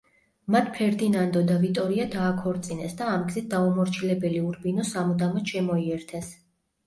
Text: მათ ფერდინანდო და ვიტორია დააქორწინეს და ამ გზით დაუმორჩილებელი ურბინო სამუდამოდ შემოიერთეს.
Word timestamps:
მათ 0.53 0.69
ფერდინანდო 0.75 1.41
და 1.49 1.57
ვიტორია 1.65 2.07
დააქორწინეს 2.15 2.97
და 3.01 3.11
ამ 3.17 3.27
გზით 3.27 3.51
დაუმორჩილებელი 3.53 4.41
ურბინო 4.49 4.87
სამუდამოდ 4.93 5.53
შემოიერთეს. 5.55 6.33